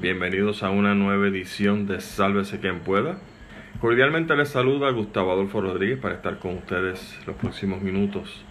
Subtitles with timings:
[0.00, 3.18] Bienvenidos a una nueva edición de Sálvese quien pueda.
[3.78, 8.42] Cordialmente les saluda Gustavo Adolfo Rodríguez para estar con ustedes los próximos minutos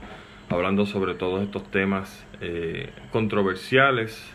[0.49, 4.31] hablando sobre todos estos temas eh, controversiales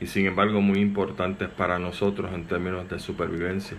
[0.00, 3.78] y sin embargo muy importantes para nosotros en términos de supervivencia.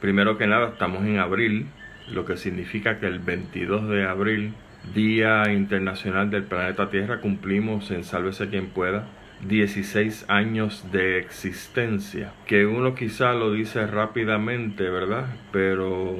[0.00, 1.66] Primero que nada estamos en abril,
[2.08, 4.54] lo que significa que el 22 de abril,
[4.94, 9.08] Día Internacional del Planeta Tierra, cumplimos en Sálvese quien pueda
[9.42, 15.26] 16 años de existencia, que uno quizá lo dice rápidamente, ¿verdad?
[15.52, 16.16] Pero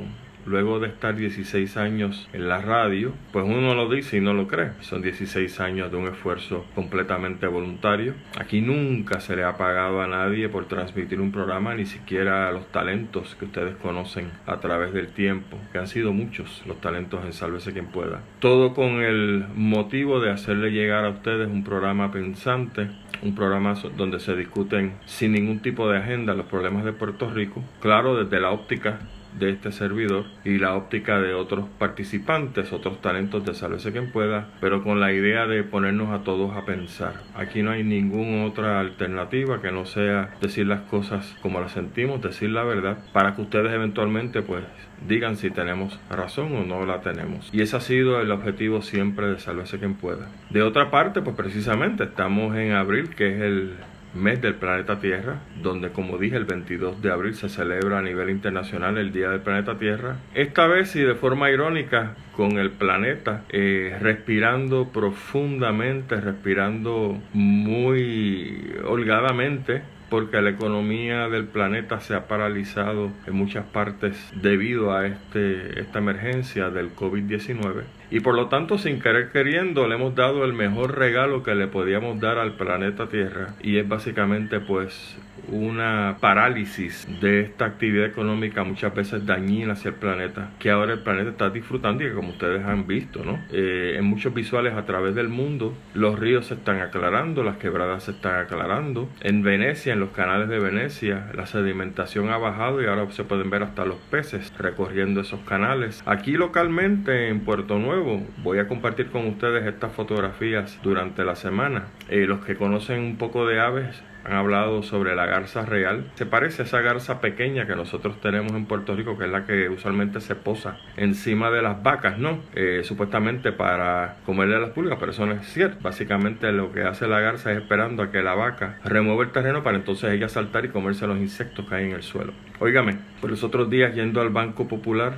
[0.46, 4.46] luego de estar 16 años en la radio, pues uno lo dice y no lo
[4.46, 4.70] cree.
[4.80, 8.14] Son 16 años de un esfuerzo completamente voluntario.
[8.38, 12.52] Aquí nunca se le ha pagado a nadie por transmitir un programa, ni siquiera a
[12.52, 17.24] los talentos que ustedes conocen a través del tiempo, que han sido muchos los talentos
[17.24, 18.22] en Sálvese quien pueda.
[18.38, 22.88] Todo con el motivo de hacerle llegar a ustedes un programa pensante
[23.22, 27.62] un programa donde se discuten sin ningún tipo de agenda los problemas de Puerto Rico,
[27.80, 28.98] claro, desde la óptica
[29.38, 34.48] de este servidor y la óptica de otros participantes, otros talentos de Sálvese quien pueda,
[34.60, 37.22] pero con la idea de ponernos a todos a pensar.
[37.34, 42.22] Aquí no hay ninguna otra alternativa que no sea decir las cosas como las sentimos,
[42.22, 44.64] decir la verdad, para que ustedes eventualmente pues
[45.06, 47.50] digan si tenemos razón o no la tenemos.
[47.52, 50.28] Y ese ha sido el objetivo siempre de Sálvese quien pueda.
[50.50, 53.74] De otra parte, pues precisamente estamos en abril, que es el
[54.16, 58.30] mes del planeta Tierra, donde como dije el 22 de abril se celebra a nivel
[58.30, 60.16] internacional el Día del Planeta Tierra.
[60.34, 69.82] Esta vez y de forma irónica con el planeta eh, respirando profundamente, respirando muy holgadamente
[70.08, 75.98] porque la economía del planeta se ha paralizado en muchas partes debido a este, esta
[75.98, 80.96] emergencia del COVID-19 y por lo tanto sin querer queriendo le hemos dado el mejor
[80.98, 85.16] regalo que le podíamos dar al planeta Tierra y es básicamente pues
[85.48, 91.00] una parálisis de esta actividad económica muchas veces dañina hacia el planeta, que ahora el
[91.00, 93.38] planeta está disfrutando y que como ustedes han visto, ¿no?
[93.52, 98.04] Eh, en muchos visuales a través del mundo, los ríos se están aclarando, las quebradas
[98.04, 99.08] se están aclarando.
[99.20, 103.50] En Venecia, en los canales de Venecia, la sedimentación ha bajado y ahora se pueden
[103.50, 106.02] ver hasta los peces recorriendo esos canales.
[106.06, 111.86] Aquí localmente en Puerto Nuevo, voy a compartir con ustedes estas fotografías durante la semana.
[112.08, 116.10] Eh, los que conocen un poco de aves han hablado sobre la garza real.
[116.14, 119.46] Se parece a esa garza pequeña que nosotros tenemos en Puerto Rico, que es la
[119.46, 122.40] que usualmente se posa encima de las vacas, ¿no?
[122.54, 125.78] Eh, supuestamente para comerle a las pulgas, pero eso no es cierto.
[125.80, 129.62] Básicamente lo que hace la garza es esperando a que la vaca remueva el terreno
[129.62, 132.32] para entonces ella saltar y comerse los insectos que hay en el suelo.
[132.58, 135.14] Óigame, por los otros días yendo al Banco Popular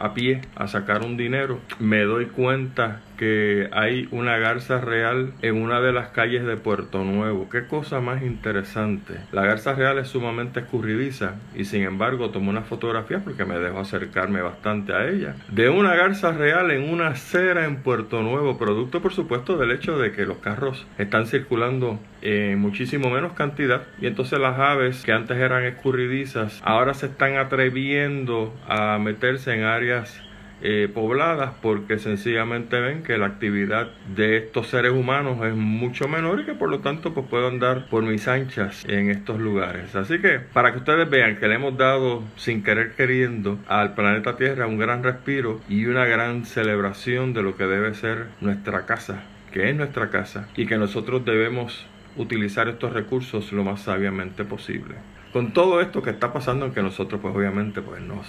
[0.00, 5.60] a pie a sacar un dinero, me doy cuenta que hay una garza real en
[5.60, 7.50] una de las calles de Puerto Nuevo.
[7.50, 9.12] Qué cosa más interesante.
[9.30, 13.80] La garza real es sumamente escurridiza y sin embargo tomé una fotografía porque me dejó
[13.80, 15.34] acercarme bastante a ella.
[15.50, 19.98] De una garza real en una acera en Puerto Nuevo, producto por supuesto del hecho
[19.98, 25.12] de que los carros están circulando en muchísimo menos cantidad y entonces las aves que
[25.12, 30.22] antes eran escurridizas ahora se están atreviendo a meterse en áreas
[30.62, 36.40] eh, pobladas porque sencillamente ven que la actividad de estos seres humanos es mucho menor
[36.40, 39.96] y que por lo tanto pues puedo andar por mis anchas en estos lugares.
[39.96, 44.36] Así que para que ustedes vean que le hemos dado sin querer queriendo al planeta
[44.36, 49.22] Tierra un gran respiro y una gran celebración de lo que debe ser nuestra casa,
[49.52, 54.96] que es nuestra casa y que nosotros debemos utilizar estos recursos lo más sabiamente posible.
[55.32, 58.26] Con todo esto que está pasando, que nosotros pues obviamente pues nos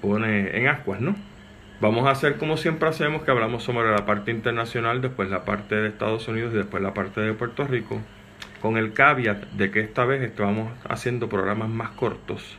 [0.00, 1.16] pone en ascuas, ¿no?
[1.80, 5.76] Vamos a hacer como siempre hacemos, que hablamos sobre la parte internacional, después la parte
[5.76, 8.00] de Estados Unidos y después la parte de Puerto Rico,
[8.60, 12.58] con el caveat de que esta vez estamos haciendo programas más cortos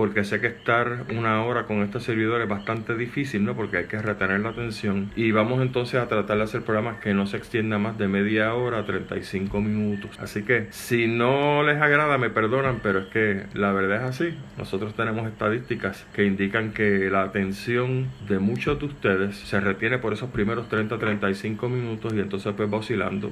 [0.00, 3.54] porque sé que estar una hora con este servidor es bastante difícil, ¿no?
[3.54, 5.10] Porque hay que retener la atención.
[5.14, 8.54] Y vamos entonces a tratar de hacer programas que no se extiendan más de media
[8.54, 10.18] hora, 35 minutos.
[10.18, 14.38] Así que si no les agrada, me perdonan, pero es que la verdad es así.
[14.56, 20.14] Nosotros tenemos estadísticas que indican que la atención de muchos de ustedes se retiene por
[20.14, 23.30] esos primeros 30-35 minutos y entonces pues va oscilando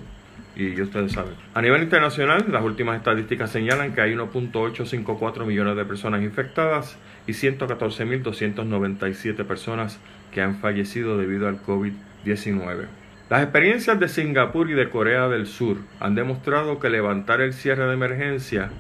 [0.59, 1.33] y ustedes saben.
[1.55, 7.33] A nivel internacional, las últimas estadísticas señalan que hay 1.854 millones de personas infectadas y
[7.33, 10.01] 114.297 personas
[10.33, 12.87] que han fallecido debido al COVID-19.
[13.31, 17.87] Las experiencias de Singapur y de Corea del Sur han demostrado que levantar el cierre
[17.87, 18.71] de emergencia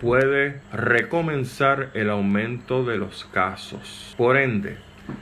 [0.00, 4.12] puede recomenzar el aumento de los casos.
[4.16, 4.76] Por ende,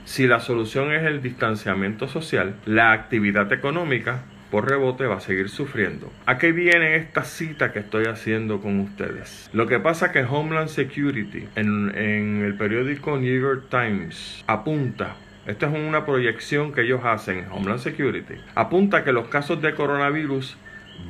[0.05, 5.49] si la solución es el distanciamiento social, la actividad económica por rebote va a seguir
[5.49, 6.11] sufriendo.
[6.25, 9.49] ¿A qué viene esta cita que estoy haciendo con ustedes?
[9.53, 15.15] Lo que pasa que Homeland Security en, en el periódico New York Times apunta
[15.47, 18.33] esta es una proyección que ellos hacen, Homeland Security.
[18.53, 20.57] Apunta que los casos de coronavirus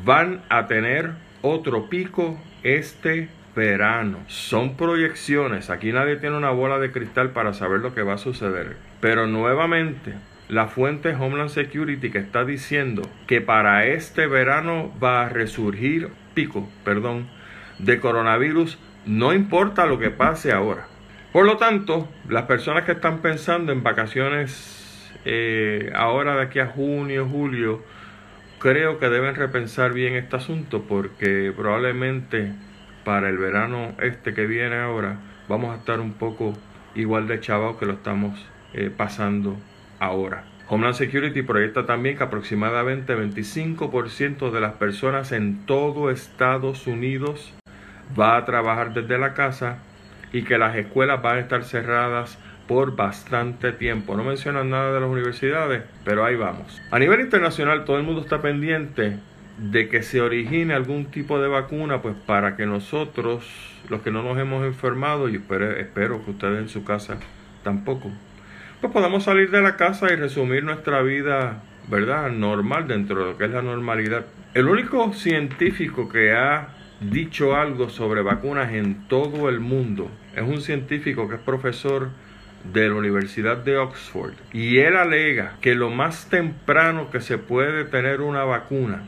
[0.06, 4.20] van a tener otro pico este verano.
[4.28, 5.72] Son proyecciones.
[5.72, 8.78] Aquí nadie tiene una bola de cristal para saber lo que va a suceder.
[9.02, 10.14] Pero nuevamente,
[10.50, 16.70] la fuente Homeland Security que está diciendo que para este verano va a resurgir pico,
[16.84, 17.28] perdón,
[17.80, 20.88] de coronavirus, no importa lo que pase ahora.
[21.34, 26.68] Por lo tanto, las personas que están pensando en vacaciones eh, ahora de aquí a
[26.68, 27.84] junio, julio,
[28.60, 32.54] creo que deben repensar bien este asunto porque probablemente
[33.04, 36.54] para el verano este que viene ahora vamos a estar un poco
[36.96, 39.58] igual de chavados que lo estamos eh, pasando
[40.00, 40.44] ahora.
[40.70, 47.54] Homeland Security proyecta también que aproximadamente 25% de las personas en todo Estados Unidos
[48.20, 49.80] va a trabajar desde la casa
[50.34, 54.16] y que las escuelas van a estar cerradas por bastante tiempo.
[54.18, 56.82] No mencionan nada de las universidades, pero ahí vamos.
[56.92, 59.18] A nivel internacional todo el mundo está pendiente
[59.58, 63.46] de que se origine algún tipo de vacuna, pues para que nosotros,
[63.90, 67.18] los que no nos hemos enfermado, y espero, espero que ustedes en su casa
[67.64, 68.12] tampoco,
[68.82, 72.30] pues podamos salir de la casa y resumir nuestra vida, ¿verdad?
[72.30, 74.26] Normal dentro de lo que es la normalidad.
[74.54, 76.70] El único científico que ha
[77.00, 80.12] dicho algo sobre vacunas en todo el mundo.
[80.36, 82.10] Es un científico que es profesor
[82.72, 87.86] de la Universidad de Oxford y él alega que lo más temprano que se puede
[87.86, 89.04] tener una vacuna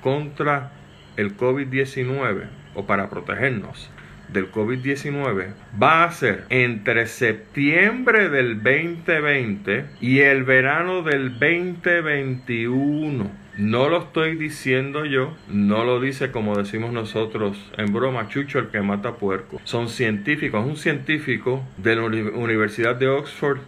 [0.00, 0.72] contra
[1.16, 2.44] el COVID-19
[2.74, 3.90] o para protegernos
[4.34, 13.88] del COVID-19 va a ser entre septiembre del 2020 y el verano del 2021 no
[13.88, 18.80] lo estoy diciendo yo, no lo dice como decimos nosotros en broma, Chucho el que
[18.80, 19.60] mata puerco.
[19.62, 23.58] Son científicos, es un científico de la Universidad de Oxford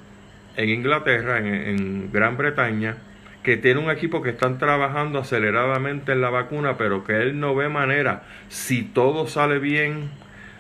[0.57, 2.97] en Inglaterra, en, Gran Bretaña,
[3.45, 7.55] que tiene un equipo que están trabajando aceleradamente en la vacuna, pero que él no
[7.55, 10.11] ve manera, si todo sale bien,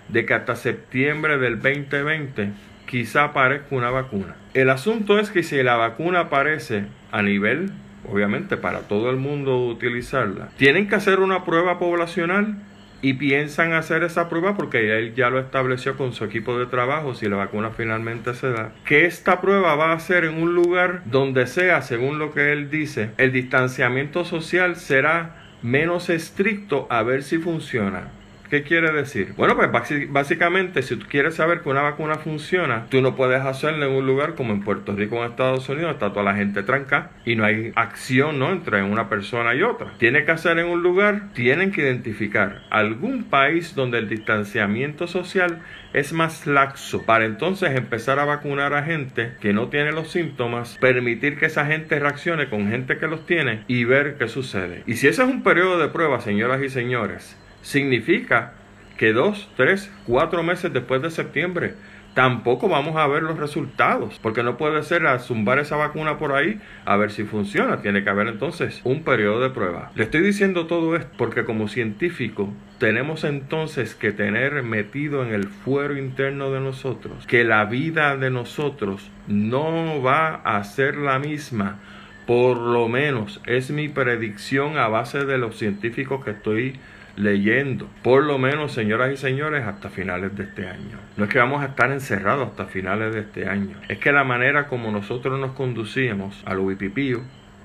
[0.08, 2.50] de que hasta septiembre del 2020
[2.87, 4.37] quizá aparezca una vacuna.
[4.55, 7.73] El asunto es que si la vacuna aparece a nivel
[8.08, 12.56] obviamente para todo el mundo utilizarla, tienen que hacer una prueba poblacional
[13.03, 17.14] y piensan hacer esa prueba porque él ya lo estableció con su equipo de trabajo
[17.14, 21.03] si la vacuna finalmente se da, que esta prueba va a ser en un lugar
[21.05, 27.23] donde sea, según lo que él dice, el distanciamiento social será menos estricto a ver
[27.23, 28.08] si funciona.
[28.50, 29.34] ¿Qué quiere decir?
[29.37, 29.70] Bueno, pues
[30.08, 34.06] básicamente si tú quieres saber que una vacuna funciona, tú no puedes hacerla en un
[34.06, 37.34] lugar como en Puerto Rico o en Estados Unidos, está toda la gente tranca y
[37.34, 38.52] no hay acción ¿no?
[38.52, 39.94] entre una persona y otra.
[39.98, 45.62] Tiene que hacer en un lugar, tienen que identificar algún país donde el distanciamiento social
[45.93, 50.76] es más laxo para entonces empezar a vacunar a gente que no tiene los síntomas,
[50.78, 54.82] permitir que esa gente reaccione con gente que los tiene y ver qué sucede.
[54.87, 58.53] Y si ese es un periodo de prueba, señoras y señores, significa
[58.97, 61.75] que dos, tres, cuatro meses después de septiembre
[62.17, 66.32] tampoco vamos a ver los resultados, porque no puede ser a zumbar esa vacuna por
[66.32, 69.91] ahí a ver si funciona, tiene que haber entonces un periodo de prueba.
[69.94, 75.44] Le estoy diciendo todo esto porque como científico tenemos entonces que tener metido en el
[75.49, 81.81] fuero interno de nosotros que la vida de nosotros no va a ser la misma
[82.27, 86.79] por lo menos es mi predicción a base de los científicos que estoy
[87.17, 90.99] leyendo, por lo menos, señoras y señores, hasta finales de este año.
[91.17, 94.25] No es que vamos a estar encerrados hasta finales de este año, es que la
[94.25, 97.23] manera como nosotros nos conducíamos al Wipipío,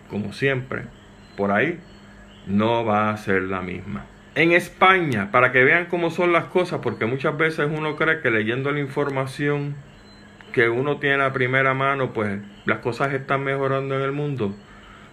[0.09, 0.83] como siempre,
[1.35, 1.79] por ahí,
[2.47, 4.05] no va a ser la misma.
[4.33, 8.31] En España, para que vean cómo son las cosas, porque muchas veces uno cree que
[8.31, 9.75] leyendo la información
[10.53, 14.55] que uno tiene a primera mano, pues las cosas están mejorando en el mundo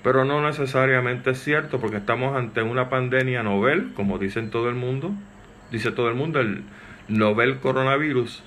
[0.02, 4.74] pero no necesariamente es cierto porque estamos ante una pandemia novel, como dicen todo el
[4.74, 5.12] mundo,
[5.70, 6.62] dice todo el mundo, el
[7.08, 8.42] novel coronavirus,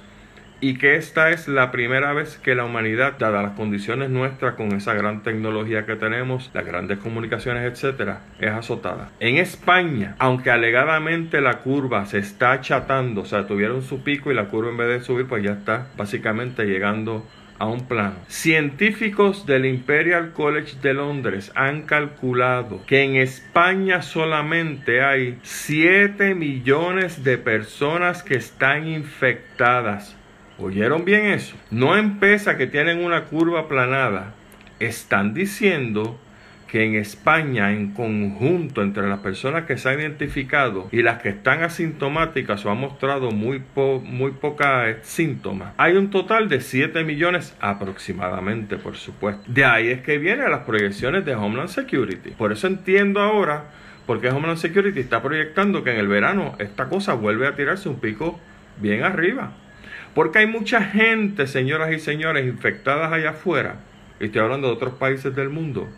[0.64, 4.72] y que esta es la primera vez que la humanidad, dadas las condiciones nuestras con
[4.74, 9.10] esa gran tecnología que tenemos, las grandes comunicaciones, etcétera, es azotada.
[9.20, 14.36] En España, aunque alegadamente la curva se está achatando, o sea, tuvieron su pico y
[14.36, 17.26] la curva en vez de subir, pues ya está básicamente llegando
[17.62, 18.16] a un plano.
[18.28, 27.24] Científicos del Imperial College de Londres han calculado que en España solamente hay 7 millones
[27.24, 30.18] de personas que están infectadas.
[30.58, 31.56] ¿Oyeron bien eso?
[31.70, 34.34] No empieza que tienen una curva planada.
[34.80, 36.20] Están diciendo
[36.72, 41.28] que en España, en conjunto, entre las personas que se han identificado y las que
[41.28, 44.66] están asintomáticas o han mostrado muy, muy pocos
[45.02, 49.44] síntomas, hay un total de 7 millones aproximadamente, por supuesto.
[49.48, 52.32] De ahí es que vienen las proyecciones de Homeland Security.
[52.32, 53.66] Por eso entiendo ahora
[54.06, 57.90] por qué Homeland Security está proyectando que en el verano esta cosa vuelve a tirarse
[57.90, 58.40] un pico
[58.78, 59.52] bien arriba.
[60.16, 63.76] Porque hay mucha gente, señoras y señores, infectadas allá afuera,
[64.22, 65.90] y estoy hablando de otros países del mundo,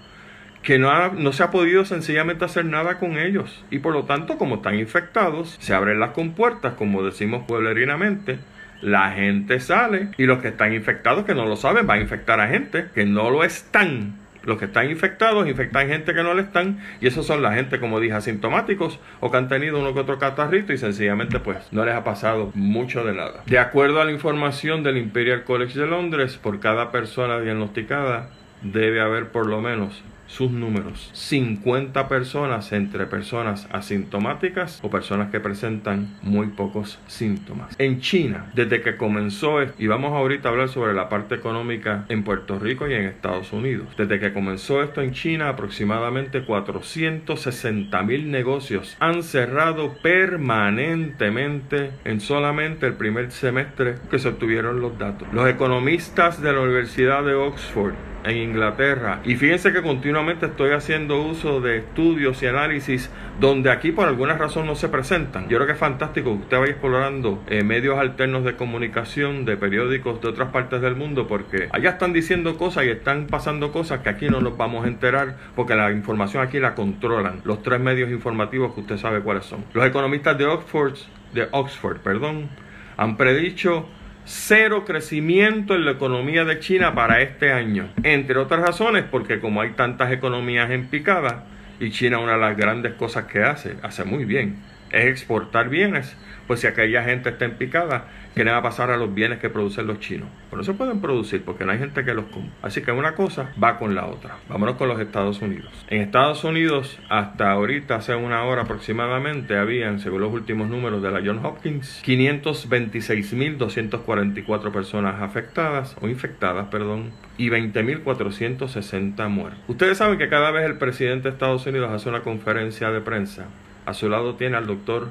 [0.64, 3.64] que no, no, se ha podido sencillamente hacer nada con ellos.
[3.70, 8.40] Y por lo tanto, como están infectados, se abren las compuertas, como decimos pueblerinamente,
[8.82, 12.40] la gente sale y los que están infectados, que no lo saben, van a infectar
[12.40, 14.16] a gente que no lo están.
[14.44, 17.80] Los que están infectados infectan gente que no lo están y esos son la gente,
[17.80, 21.86] como dije, asintomáticos o que han tenido uno que otro catarrito y sencillamente pues no
[21.86, 23.44] les ha pasado mucho de nada.
[23.46, 29.00] De acuerdo a la información del Imperial College de Londres, por cada persona diagnosticada debe
[29.00, 30.04] haber por lo menos
[30.34, 31.12] sus números.
[31.14, 37.76] 50 personas entre personas asintomáticas o personas que presentan muy pocos síntomas.
[37.78, 42.24] En China, desde que comenzó, y vamos ahorita a hablar sobre la parte económica en
[42.24, 43.90] Puerto Rico y en Estados Unidos.
[43.96, 52.88] Desde que comenzó esto en China, aproximadamente 460 mil negocios han cerrado permanentemente en solamente
[52.88, 55.28] el primer semestre que se obtuvieron los datos.
[55.32, 59.22] Los economistas de la Universidad de Oxford en Inglaterra.
[59.24, 64.38] Y fíjense que continuamente estoy haciendo uso de estudios y análisis donde aquí por alguna
[64.38, 65.50] razón no se presentan.
[65.50, 69.58] Yo creo que es fantástico que usted vaya explorando eh, medios alternos de comunicación, de
[69.58, 74.00] periódicos de otras partes del mundo, porque allá están diciendo cosas y están pasando cosas
[74.02, 77.80] que aquí no nos vamos a enterar porque la información aquí la controlan los tres
[77.80, 79.66] medios informativos que usted sabe cuáles son.
[79.74, 80.96] Los economistas de Oxford,
[81.34, 82.50] de Oxford, perdón,
[82.98, 83.88] han predicho
[84.26, 87.90] cero crecimiento en la economía de China para este año.
[88.04, 91.46] Entre otras razones, porque como hay tantas economías en picada,
[91.80, 94.58] y China una de las grandes cosas que hace, hace muy bien,
[94.94, 96.16] es exportar bienes.
[96.48, 99.40] Pues si aquella gente está en picada, ¿qué le va a pasar a los bienes
[99.40, 100.28] que producen los chinos?
[100.50, 102.52] Pues no se pueden producir porque no hay gente que los compra.
[102.62, 104.36] Así que una cosa va con la otra.
[104.50, 105.72] Vámonos con los Estados Unidos.
[105.90, 111.12] En Estados Unidos, hasta ahorita, hace una hora aproximadamente, habían, según los últimos números de
[111.12, 119.62] la John Hopkins, 526.244 personas afectadas o infectadas, perdón, y 20.460 muertos.
[119.68, 123.46] Ustedes saben que cada vez el presidente de Estados Unidos hace una conferencia de prensa
[123.86, 125.10] a su lado tiene al doctor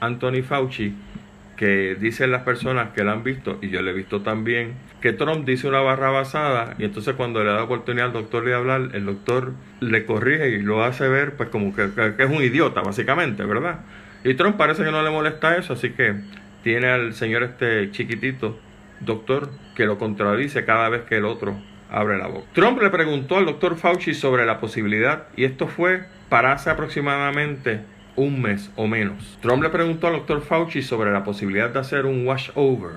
[0.00, 0.94] Anthony Fauci,
[1.56, 5.12] que dicen las personas que lo han visto, y yo le he visto también, que
[5.12, 8.88] Trump dice una barra basada, y entonces cuando le da oportunidad al doctor de hablar,
[8.94, 12.80] el doctor le corrige y lo hace ver, pues como que, que es un idiota,
[12.80, 13.80] básicamente, ¿verdad?
[14.24, 16.14] Y Trump parece que no le molesta eso, así que
[16.64, 18.58] tiene al señor este chiquitito,
[19.00, 21.56] doctor, que lo contradice cada vez que el otro
[21.90, 22.46] abre la boca.
[22.54, 27.82] Trump le preguntó al doctor Fauci sobre la posibilidad, y esto fue para hace aproximadamente
[28.16, 29.38] un mes o menos.
[29.40, 32.96] Trump le preguntó al doctor Fauci sobre la posibilidad de hacer un washover.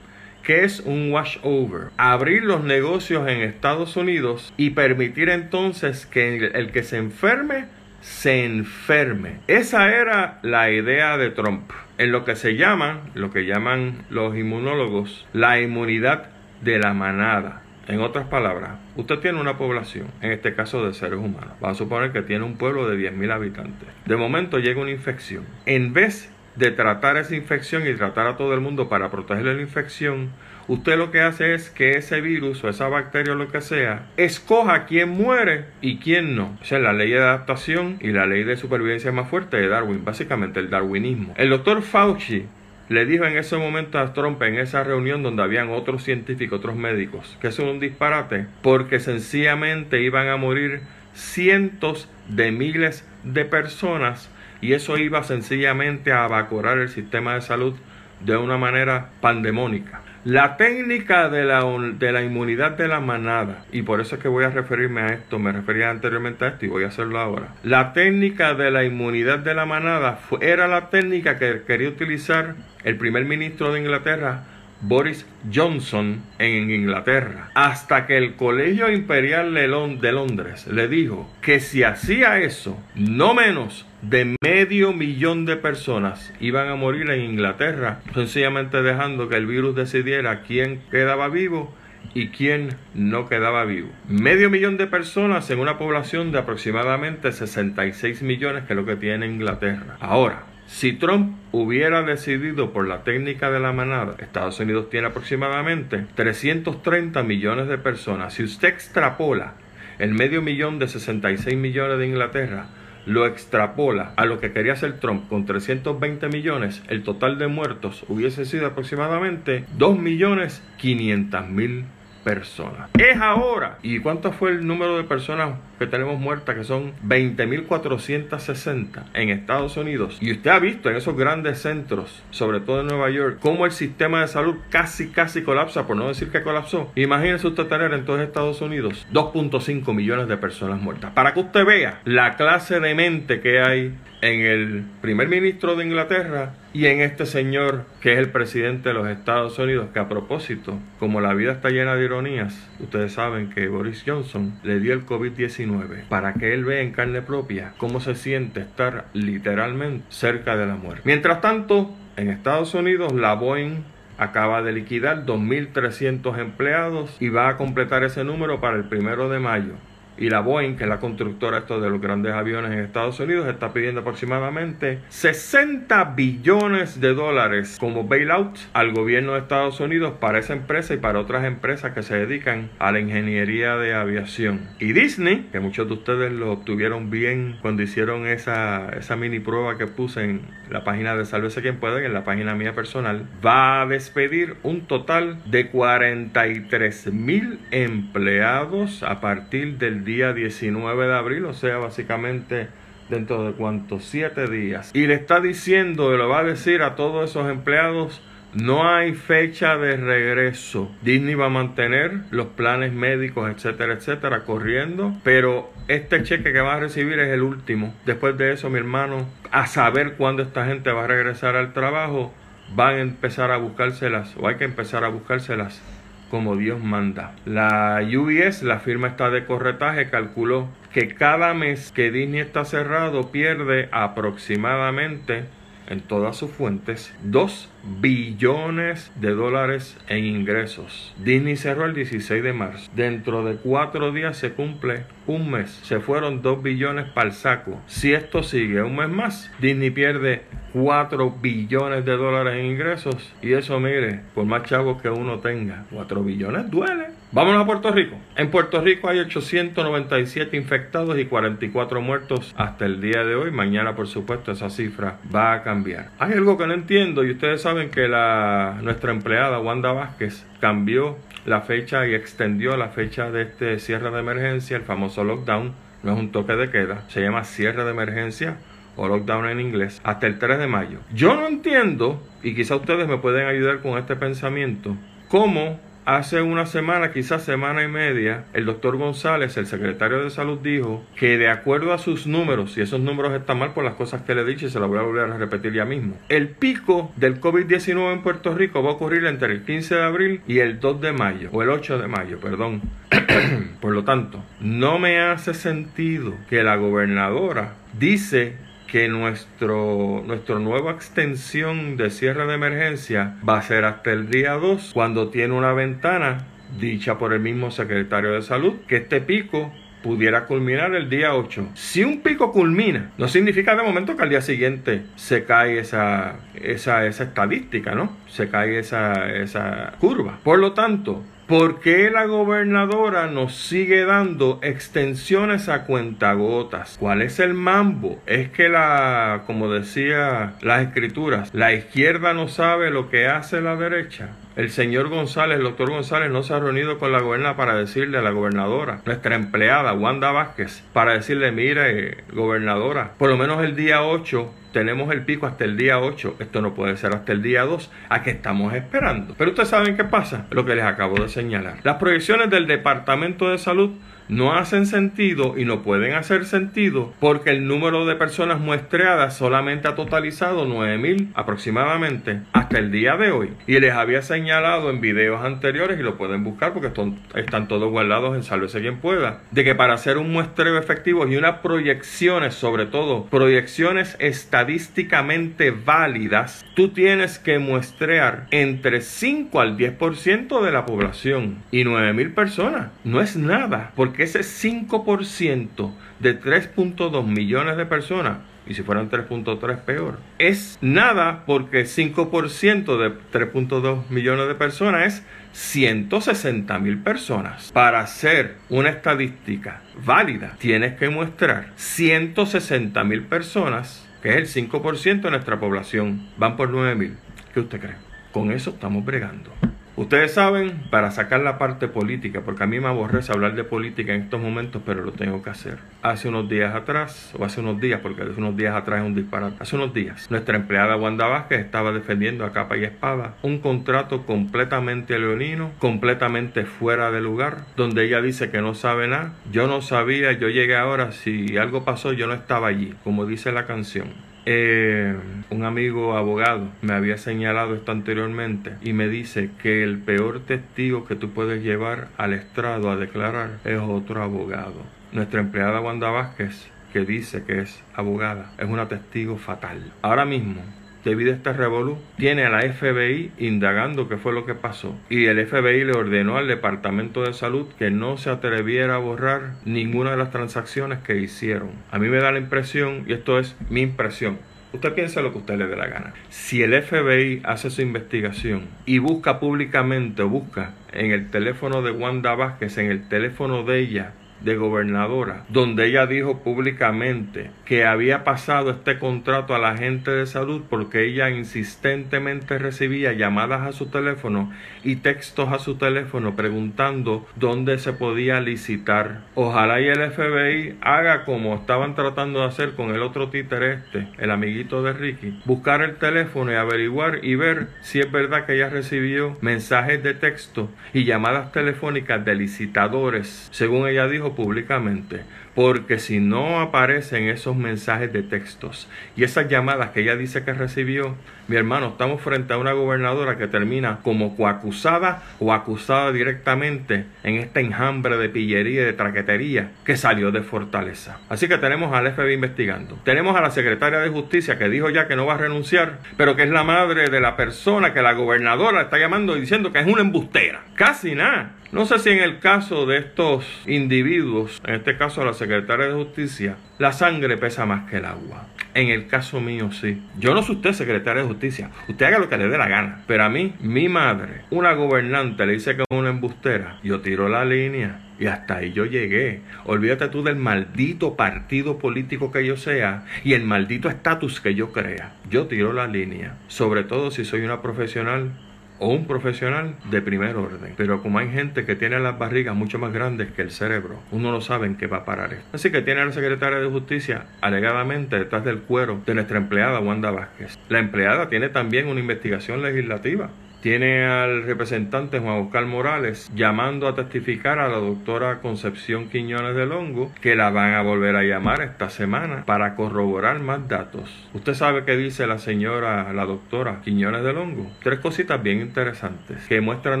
[0.42, 1.88] ¿Qué es un washover?
[1.96, 7.66] Abrir los negocios en Estados Unidos y permitir entonces que el, que se enferme
[8.00, 9.40] se enferme.
[9.48, 11.72] Esa era la idea de Trump.
[11.98, 16.28] En lo que se llama, lo que llaman los inmunólogos, la inmunidad
[16.62, 17.62] de la manada.
[17.88, 21.52] En otras palabras, usted tiene una población, en este caso de seres humanos.
[21.60, 23.88] Vamos a suponer que tiene un pueblo de 10.000 habitantes.
[24.04, 25.44] De momento llega una infección.
[25.66, 29.62] En vez de tratar esa infección y tratar a todo el mundo para protegerle la
[29.62, 30.30] infección,
[30.66, 34.06] usted lo que hace es que ese virus o esa bacteria o lo que sea,
[34.16, 36.56] escoja quién muere y quién no.
[36.60, 40.04] O sea, la ley de adaptación y la ley de supervivencia más fuerte de Darwin,
[40.04, 41.34] básicamente el darwinismo.
[41.36, 42.46] El doctor Fauci
[42.88, 46.76] le dijo en ese momento a Trump en esa reunión donde habían otros científicos, otros
[46.76, 50.82] médicos, que eso es un disparate, porque sencillamente iban a morir
[51.14, 57.74] cientos de miles de personas y eso iba sencillamente a evacuar el sistema de salud
[58.20, 60.00] de una manera pandemónica.
[60.26, 64.26] La técnica de la, de la inmunidad de la manada, y por eso es que
[64.26, 67.54] voy a referirme a esto, me refería anteriormente a esto y voy a hacerlo ahora.
[67.62, 72.96] La técnica de la inmunidad de la manada era la técnica que quería utilizar el
[72.96, 74.42] primer ministro de Inglaterra,
[74.80, 81.82] Boris Johnson en Inglaterra, hasta que el Colegio Imperial de Londres le dijo que si
[81.82, 88.82] hacía eso, no menos de medio millón de personas iban a morir en Inglaterra, sencillamente
[88.82, 91.74] dejando que el virus decidiera quién quedaba vivo
[92.14, 93.88] y quién no quedaba vivo.
[94.08, 98.96] Medio millón de personas en una población de aproximadamente 66 millones que es lo que
[98.96, 99.96] tiene Inglaterra.
[100.00, 106.06] Ahora, si Trump hubiera decidido por la técnica de la manada, Estados Unidos tiene aproximadamente
[106.14, 108.34] 330 millones de personas.
[108.34, 109.54] Si usted extrapola
[109.98, 112.66] el medio millón de 66 millones de Inglaterra,
[113.06, 118.04] lo extrapola a lo que quería hacer Trump con 320 millones, el total de muertos
[118.08, 121.84] hubiese sido aproximadamente 2 millones 500 mil
[122.24, 122.90] personas.
[122.98, 123.78] Es ahora.
[123.84, 126.56] ¿Y cuánto fue el número de personas que tenemos muertas?
[126.56, 130.18] Que son 20.460 en Estados Unidos.
[130.20, 133.72] Y usted ha visto en esos grandes centros, sobre todo en Nueva York, cómo el
[133.72, 136.90] sistema de salud casi, casi colapsa, por no decir que colapsó.
[136.94, 141.12] Imagínese usted tener en todos Estados Unidos 2.5 millones de personas muertas.
[141.12, 145.84] Para que usted vea la clase de mente que hay en el primer ministro de
[145.84, 150.08] Inglaterra y en este señor que es el presidente de los Estados Unidos, que a
[150.08, 154.92] propósito, como la vida está llena de ironías, ustedes saben que Boris Johnson le dio
[154.92, 155.65] el COVID-19
[156.08, 160.76] para que él vea en carne propia cómo se siente estar literalmente cerca de la
[160.76, 161.02] muerte.
[161.04, 163.82] Mientras tanto, en Estados Unidos, la Boeing
[164.18, 169.38] acaba de liquidar 2.300 empleados y va a completar ese número para el primero de
[169.38, 169.74] mayo
[170.18, 173.46] y la Boeing, que es la constructora esto de los grandes aviones en Estados Unidos,
[173.48, 180.38] está pidiendo aproximadamente 60 billones de dólares como bailout al gobierno de Estados Unidos para
[180.38, 184.68] esa empresa y para otras empresas que se dedican a la ingeniería de aviación.
[184.78, 189.76] Y Disney, que muchos de ustedes lo obtuvieron bien cuando hicieron esa, esa mini prueba
[189.78, 193.82] que puse en la página de Sálvese quien puede, en la página mía personal, va
[193.82, 201.44] a despedir un total de 43 mil empleados a partir del día 19 de abril,
[201.44, 202.68] o sea, básicamente
[203.10, 204.90] dentro de cuántos, siete días.
[204.94, 208.22] Y le está diciendo, le va a decir a todos esos empleados,
[208.54, 210.90] no hay fecha de regreso.
[211.02, 215.12] Disney va a mantener los planes médicos, etcétera, etcétera, corriendo.
[215.22, 217.94] Pero este cheque que va a recibir es el último.
[218.06, 222.32] Después de eso, mi hermano, a saber cuándo esta gente va a regresar al trabajo,
[222.74, 225.82] van a empezar a buscárselas, o hay que empezar a buscárselas
[226.30, 227.32] como Dios manda.
[227.44, 233.30] La UBS, la firma está de corretaje, calculó que cada mes que Disney está cerrado
[233.30, 235.44] pierde aproximadamente
[235.88, 237.68] en todas sus fuentes 2
[238.00, 241.14] billones de dólares en ingresos.
[241.22, 242.90] Disney cerró el 16 de marzo.
[242.94, 245.70] Dentro de cuatro días se cumple un mes.
[245.82, 247.80] Se fueron 2 billones para el saco.
[247.86, 253.32] Si esto sigue un mes más, Disney pierde 4 billones de dólares en ingresos.
[253.42, 257.15] Y eso, mire, por más chavos que uno tenga, 4 billones duele.
[257.32, 258.16] Vámonos a Puerto Rico.
[258.36, 263.50] En Puerto Rico hay 897 infectados y 44 muertos hasta el día de hoy.
[263.50, 266.10] Mañana, por supuesto, esa cifra va a cambiar.
[266.20, 271.18] Hay algo que no entiendo y ustedes saben que la, nuestra empleada Wanda Vázquez cambió
[271.44, 275.74] la fecha y extendió la fecha de este cierre de emergencia, el famoso lockdown.
[276.04, 278.58] No es un toque de queda, se llama cierre de emergencia
[278.94, 281.00] o lockdown en inglés, hasta el 3 de mayo.
[281.12, 284.96] Yo no entiendo, y quizá ustedes me pueden ayudar con este pensamiento,
[285.28, 290.60] cómo Hace una semana, quizás semana y media, el doctor González, el secretario de salud,
[290.62, 294.22] dijo que de acuerdo a sus números, y esos números están mal por las cosas
[294.22, 296.46] que le he dicho y se las voy a volver a repetir ya mismo, el
[296.46, 300.60] pico del COVID-19 en Puerto Rico va a ocurrir entre el 15 de abril y
[300.60, 302.82] el 2 de mayo, o el 8 de mayo, perdón.
[303.80, 308.54] por lo tanto, no me hace sentido que la gobernadora dice
[308.86, 314.52] que nuestro, nuestra nueva extensión de cierre de emergencia va a ser hasta el día
[314.52, 316.46] 2, cuando tiene una ventana
[316.78, 319.72] dicha por el mismo secretario de salud, que este pico
[320.02, 321.70] pudiera culminar el día 8.
[321.74, 326.36] Si un pico culmina, no significa de momento que al día siguiente se cae esa,
[326.54, 328.16] esa, esa estadística, ¿no?
[328.28, 330.38] Se cae esa, esa curva.
[330.44, 336.96] Por lo tanto, ¿Por qué la gobernadora nos sigue dando extensiones a cuentagotas?
[336.98, 338.20] ¿Cuál es el mambo?
[338.26, 343.76] Es que la, como decía las escrituras, la izquierda no sabe lo que hace la
[343.76, 344.30] derecha.
[344.56, 348.16] El señor González, el doctor González, no se ha reunido con la gobernadora para decirle
[348.16, 353.76] a la gobernadora, nuestra empleada, Wanda Vázquez, para decirle, mire, gobernadora, por lo menos el
[353.76, 357.42] día 8 tenemos el pico hasta el día 8, esto no puede ser hasta el
[357.42, 359.34] día 2, ¿a qué estamos esperando?
[359.36, 361.76] Pero ustedes saben qué pasa, lo que les acabo de señalar.
[361.82, 363.90] Las proyecciones del Departamento de Salud
[364.28, 369.88] no hacen sentido y no pueden hacer sentido porque el número de personas muestreadas solamente
[369.88, 373.50] ha totalizado 9.000 aproximadamente hasta el día de hoy.
[373.66, 376.92] Y les había señalado en videos anteriores, y lo pueden buscar porque
[377.34, 381.36] están todos guardados en Sálvese quien pueda, de que para hacer un muestreo efectivo y
[381.36, 390.62] unas proyecciones, sobre todo proyecciones estadísticamente válidas, tú tienes que muestrear entre 5 al 10%
[390.62, 392.90] de la población y 9.000 personas.
[393.04, 399.08] No es nada, porque que ese 5% de 3.2 millones de personas Y si fueran
[399.08, 400.18] 3.3, peor.
[400.38, 407.70] Es nada porque 5% de 3.2 millones de personas es 160 mil personas.
[407.70, 415.20] Para hacer una estadística válida, tienes que mostrar 160 mil personas, que es el 5%
[415.20, 416.26] de nuestra población.
[416.36, 417.16] Van por 9 mil.
[417.54, 417.94] ¿Qué usted cree?
[418.32, 419.52] Con eso estamos bregando.
[419.96, 424.12] Ustedes saben, para sacar la parte política, porque a mí me aborrece hablar de política
[424.12, 425.78] en estos momentos, pero lo tengo que hacer.
[426.02, 429.14] Hace unos días atrás, o hace unos días, porque hace unos días atrás es un
[429.14, 433.58] disparate, hace unos días, nuestra empleada Wanda Vázquez estaba defendiendo a capa y espada un
[433.60, 439.32] contrato completamente leonino, completamente fuera de lugar, donde ella dice que no sabe nada.
[439.50, 443.50] Yo no sabía, yo llegué ahora, si algo pasó, yo no estaba allí, como dice
[443.50, 444.35] la canción.
[444.48, 445.12] Eh,
[445.50, 451.04] un amigo abogado me había señalado esto anteriormente y me dice que el peor testigo
[451.04, 454.82] que tú puedes llevar al estrado a declarar es otro abogado.
[455.12, 459.92] Nuestra empleada Wanda Vázquez, que dice que es abogada, es una testigo fatal.
[460.00, 460.62] Ahora mismo
[461.06, 464.94] debido a este revolú, tiene a la FBI indagando qué fue lo que pasó.
[465.08, 469.52] Y el FBI le ordenó al Departamento de Salud que no se atreviera a borrar
[469.64, 471.70] ninguna de las transacciones que hicieron.
[471.92, 474.38] A mí me da la impresión, y esto es mi impresión,
[474.72, 476.12] Usted piensa lo que usted le dé la gana.
[476.28, 482.34] Si el FBI hace su investigación y busca públicamente busca en el teléfono de Wanda
[482.34, 488.70] Vázquez, en el teléfono de ella, de gobernadora, donde ella dijo públicamente que había pasado
[488.70, 494.52] este contrato a la gente de salud porque ella insistentemente recibía llamadas a su teléfono
[494.84, 499.22] y textos a su teléfono preguntando dónde se podía licitar.
[499.34, 504.08] Ojalá y el FBI haga como estaban tratando de hacer con el otro títere este,
[504.18, 508.54] el amiguito de Ricky, buscar el teléfono y averiguar y ver si es verdad que
[508.54, 515.22] ella recibió mensajes de texto y llamadas telefónicas de licitadores, según ella dijo públicamente,
[515.56, 520.52] porque si no aparecen esos mensajes de textos y esas llamadas que ella dice que
[520.52, 521.16] recibió,
[521.48, 527.36] mi hermano, estamos frente a una gobernadora que termina como coacusada o acusada directamente en
[527.36, 531.18] este enjambre de pillería y de traquetería que salió de Fortaleza.
[531.28, 532.98] Así que tenemos al FBI investigando.
[533.04, 536.36] Tenemos a la secretaria de Justicia que dijo ya que no va a renunciar, pero
[536.36, 539.78] que es la madre de la persona que la gobernadora está llamando y diciendo que
[539.78, 540.62] es una embustera.
[540.74, 541.52] Casi nada.
[541.76, 545.92] No sé si en el caso de estos individuos, en este caso la secretaria de
[545.92, 548.46] Justicia, la sangre pesa más que el agua.
[548.72, 550.02] En el caso mío sí.
[550.18, 551.70] Yo no soy usted secretaria de Justicia.
[551.86, 553.02] Usted haga lo que le dé la gana.
[553.06, 556.78] Pero a mí, mi madre, una gobernante, le dice que es una embustera.
[556.82, 558.00] Yo tiro la línea.
[558.18, 559.42] Y hasta ahí yo llegué.
[559.66, 564.72] Olvídate tú del maldito partido político que yo sea y el maldito estatus que yo
[564.72, 565.12] crea.
[565.28, 566.38] Yo tiro la línea.
[566.48, 568.32] Sobre todo si soy una profesional
[568.78, 570.74] o un profesional de primer orden.
[570.76, 574.30] Pero como hay gente que tiene las barrigas mucho más grandes que el cerebro, uno
[574.30, 575.46] no sabe en qué va a parar esto.
[575.52, 579.80] Así que tiene a la secretaria de Justicia alegadamente detrás del cuero de nuestra empleada
[579.80, 580.58] Wanda Vázquez.
[580.68, 583.30] La empleada tiene también una investigación legislativa
[583.66, 589.66] tiene al representante Juan Oscar Morales llamando a testificar a la doctora Concepción Quiñones de
[589.66, 594.08] Longo, que la van a volver a llamar esta semana para corroborar más datos.
[594.34, 597.68] Usted sabe qué dice la señora, la doctora Quiñones de Longo.
[597.82, 600.00] Tres cositas bien interesantes que muestran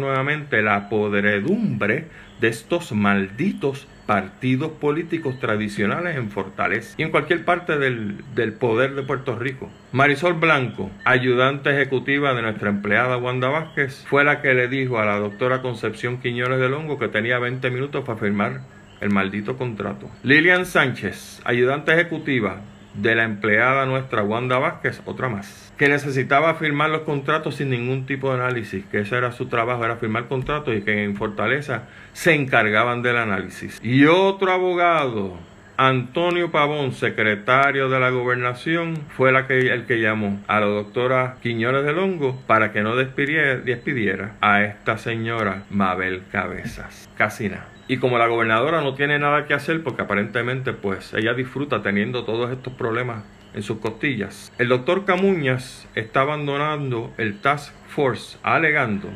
[0.00, 2.04] nuevamente la podredumbre
[2.40, 8.94] de estos malditos partidos políticos tradicionales en Fortaleza y en cualquier parte del, del, poder
[8.94, 9.68] de Puerto Rico.
[9.92, 15.04] Marisol Blanco, ayudante ejecutiva de nuestra empleada Wanda Vázquez, fue la que le dijo a
[15.04, 18.60] la doctora Concepción Quiñones de Longo que tenía 20 minutos para firmar
[19.00, 20.08] el maldito contrato.
[20.22, 22.60] Lilian Sánchez, ayudante ejecutiva
[22.96, 28.06] de la empleada nuestra Wanda Vázquez, otra más, que necesitaba firmar los contratos sin ningún
[28.06, 31.84] tipo de análisis, que ese era su trabajo, era firmar contratos y que en Fortaleza
[32.12, 33.78] se encargaban del análisis.
[33.82, 35.36] Y otro abogado,
[35.76, 41.36] Antonio Pavón, secretario de la gobernación, fue la que, el que llamó a la doctora
[41.42, 47.08] Quiñones de Longo para que no despidiera, despidiera a esta señora Mabel Cabezas.
[47.16, 47.75] Casi nada.
[47.88, 52.24] Y como la gobernadora no tiene nada que hacer porque aparentemente pues ella disfruta teniendo
[52.24, 53.22] todos estos problemas
[53.54, 59.08] en sus costillas, el doctor Camuñas está abandonando el Task Force alegando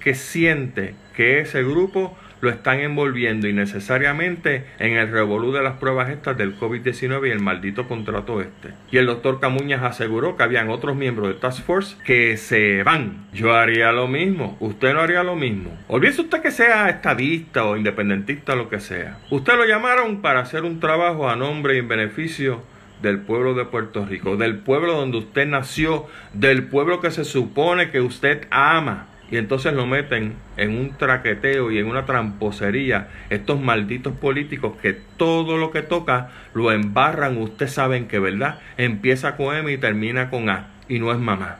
[0.00, 6.10] que siente que ese grupo lo están envolviendo innecesariamente en el revolú de las pruebas
[6.10, 8.74] estas del COVID-19 y el maldito contrato este.
[8.90, 13.26] Y el doctor Camuñas aseguró que habían otros miembros del Task Force que se van.
[13.32, 14.56] Yo haría lo mismo.
[14.60, 15.76] Usted no haría lo mismo.
[15.88, 19.18] Olvídese usted que sea estadista o independentista lo que sea.
[19.30, 22.62] Usted lo llamaron para hacer un trabajo a nombre y en beneficio
[23.02, 27.90] del pueblo de Puerto Rico, del pueblo donde usted nació, del pueblo que se supone
[27.90, 33.60] que usted ama y entonces lo meten en un traqueteo y en una tramposería estos
[33.60, 39.54] malditos políticos que todo lo que toca lo embarran, ustedes saben que verdad, empieza con
[39.54, 41.58] M y termina con A y no es mamá.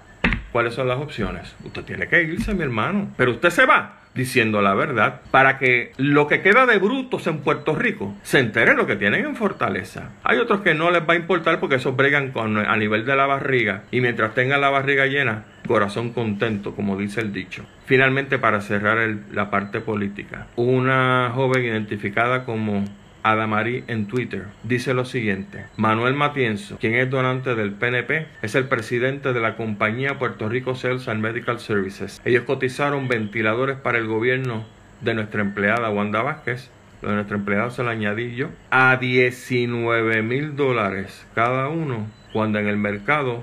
[0.53, 1.55] ¿Cuáles son las opciones?
[1.65, 5.93] Usted tiene que irse, mi hermano, pero usted se va diciendo la verdad, para que
[5.97, 10.11] lo que queda de brutos en Puerto Rico se entere lo que tienen en Fortaleza.
[10.25, 13.15] Hay otros que no les va a importar porque esos bregan con, a nivel de
[13.15, 17.65] la barriga y mientras tengan la barriga llena, corazón contento, como dice el dicho.
[17.87, 18.99] Finalmente, para cerrar
[19.33, 22.85] la parte política, una joven identificada como
[23.23, 28.65] Adamarí en Twitter dice lo siguiente: Manuel Matienzo, quien es donante del PNP, es el
[28.65, 32.21] presidente de la compañía Puerto Rico Sales and Medical Services.
[32.25, 34.65] Ellos cotizaron ventiladores para el gobierno
[35.01, 36.71] de nuestra empleada Wanda Vázquez,
[37.03, 42.59] lo de nuestro empleado se lo añadí yo, a 19 mil dólares cada uno, cuando
[42.59, 43.43] en el mercado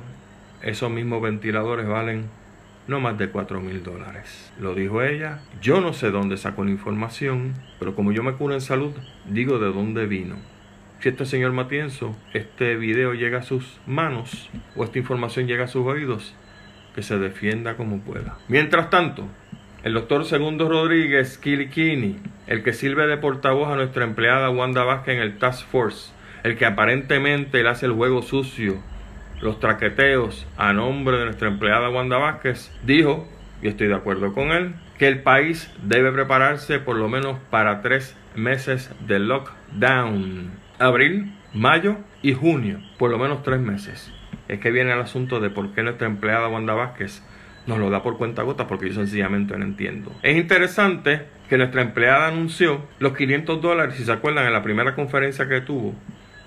[0.62, 2.26] esos mismos ventiladores valen
[2.88, 4.52] no más de 4 mil dólares.
[4.60, 5.40] Lo dijo ella.
[5.62, 8.94] Yo no sé dónde sacó la información, pero como yo me curo en salud,
[9.26, 10.36] digo de dónde vino.
[11.00, 15.68] Si este señor Matienzo, este video llega a sus manos o esta información llega a
[15.68, 16.34] sus oídos,
[16.96, 18.38] que se defienda como pueda.
[18.48, 19.28] Mientras tanto,
[19.84, 25.16] el doctor Segundo Rodríguez Kilikini, el que sirve de portavoz a nuestra empleada Wanda Vázquez
[25.16, 26.12] en el Task Force,
[26.44, 28.82] el que aparentemente le hace el juego sucio
[29.42, 33.28] los traqueteos a nombre de nuestra empleada Wanda Vázquez, dijo,
[33.62, 37.82] y estoy de acuerdo con él, que el país debe prepararse por lo menos para
[37.82, 40.52] tres meses de lockdown.
[40.80, 44.12] Abril, mayo y junio, por lo menos tres meses.
[44.48, 47.24] Es que viene el asunto de por qué nuestra empleada Wanda Vázquez
[47.66, 50.12] nos lo da por cuenta gota porque yo sencillamente no entiendo.
[50.22, 54.96] Es interesante que nuestra empleada anunció los 500 dólares, si se acuerdan, en la primera
[54.96, 55.96] conferencia que tuvo,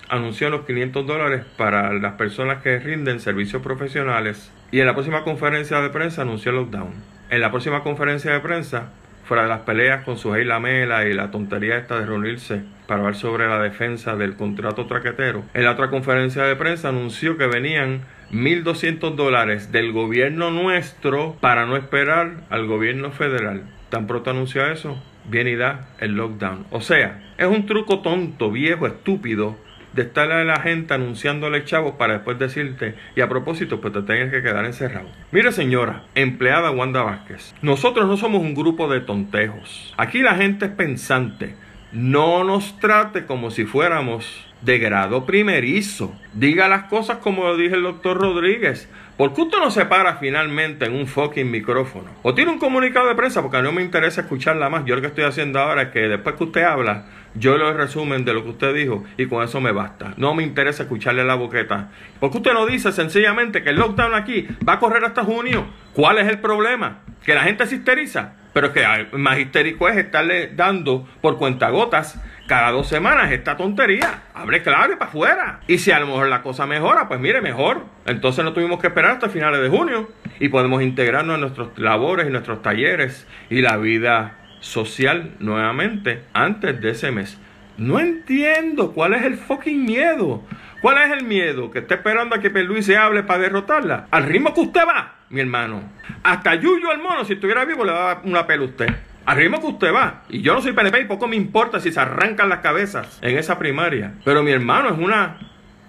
[0.08, 5.24] anunció los 500 dólares para las personas que rinden servicios profesionales y en la próxima
[5.24, 6.92] conferencia de prensa anunció el lockdown.
[7.30, 8.90] En la próxima conferencia de prensa,
[9.24, 13.14] fuera de las peleas con su Lamela y la tontería esta de reunirse para hablar
[13.14, 18.02] sobre la defensa del contrato traquetero, en la otra conferencia de prensa anunció que venían
[18.32, 23.62] 1.200 dólares del gobierno nuestro para no esperar al gobierno federal.
[23.90, 26.66] Tan pronto anunció eso, viene y da el lockdown.
[26.70, 29.56] O sea, es un truco tonto, viejo, estúpido
[29.98, 34.02] de estarle a la gente anunciándole chavos para después decirte, y a propósito, pues te
[34.02, 35.08] tengas que quedar encerrado.
[35.32, 39.92] Mire señora, empleada Wanda Vázquez, nosotros no somos un grupo de tontejos.
[39.96, 41.56] Aquí la gente es pensante.
[41.90, 46.12] No nos trate como si fuéramos de grado primerizo.
[46.32, 48.88] Diga las cosas como lo dije el doctor Rodríguez.
[49.16, 52.08] ¿Por qué usted no se para finalmente en un fucking micrófono?
[52.22, 54.84] O tiene un comunicado de prensa porque no me interesa escucharla más.
[54.84, 58.24] Yo lo que estoy haciendo ahora es que después que usted habla, yo lo resumen
[58.24, 60.14] de lo que usted dijo y con eso me basta.
[60.16, 61.90] No me interesa escucharle la boqueta.
[62.20, 65.66] ¿Por qué usted no dice sencillamente que el lockdown aquí va a correr hasta junio?
[65.94, 67.00] ¿Cuál es el problema?
[67.24, 68.34] ¿Que la gente se histeriza?
[68.52, 74.22] Pero es que más histérico es estarle dando por cuentagotas cada dos semanas esta tontería.
[74.34, 75.61] Abre claro y para afuera.
[75.68, 77.84] Y si a lo mejor la cosa mejora, pues mire, mejor.
[78.06, 80.08] Entonces no tuvimos que esperar hasta finales de junio
[80.40, 86.80] y podemos integrarnos en nuestros labores y nuestros talleres y la vida social nuevamente antes
[86.80, 87.38] de ese mes.
[87.76, 90.42] No entiendo cuál es el fucking miedo.
[90.80, 91.70] ¿Cuál es el miedo?
[91.70, 94.06] Que esté esperando a que Luis se hable para derrotarla.
[94.11, 95.82] Al ritmo que usted va, mi hermano.
[96.22, 98.88] Hasta Yuyo el mono, si estuviera vivo, le daba una pela a usted.
[99.26, 100.22] Al ritmo que usted va.
[100.28, 103.37] Y yo no soy PNP y poco me importa si se arrancan las cabezas en
[103.37, 104.14] esa primaria.
[104.24, 105.38] Pero mi hermano es una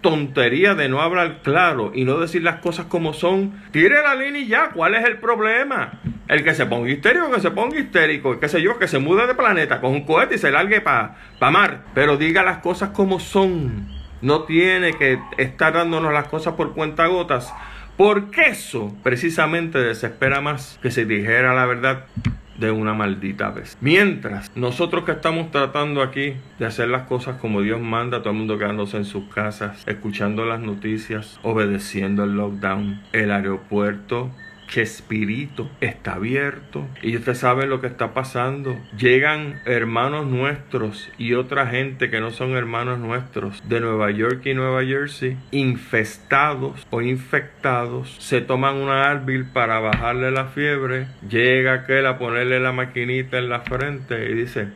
[0.01, 3.61] tontería de no hablar claro y no decir las cosas como son.
[3.71, 4.69] Tire la línea y ya.
[4.69, 5.99] ¿Cuál es el problema?
[6.27, 8.39] El que se ponga histérico, que se ponga histérico.
[8.39, 11.15] Qué sé yo, que se mude de planeta con un cohete y se largue para
[11.39, 11.83] pa mar.
[11.93, 13.87] Pero diga las cosas como son.
[14.21, 17.53] No tiene que estar dándonos las cosas por cuentagotas.
[17.97, 22.05] Porque eso precisamente desespera más que se dijera la verdad
[22.59, 23.77] de una maldita vez.
[23.81, 28.39] Mientras nosotros que estamos tratando aquí de hacer las cosas como Dios manda, todo el
[28.39, 34.31] mundo quedándose en sus casas, escuchando las noticias, obedeciendo el lockdown, el aeropuerto
[34.77, 38.77] espíritu está abierto y usted sabe lo que está pasando.
[38.97, 44.53] Llegan hermanos nuestros y otra gente que no son hermanos nuestros de Nueva York y
[44.53, 48.15] Nueva Jersey infestados o infectados.
[48.19, 51.07] Se toman una Advil para bajarle la fiebre.
[51.27, 54.67] Llega aquel a ponerle la maquinita en la frente y dice,